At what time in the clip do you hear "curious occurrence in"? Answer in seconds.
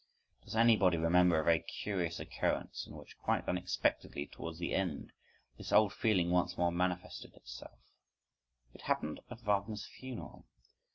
1.59-2.95